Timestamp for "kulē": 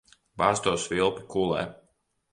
1.35-1.63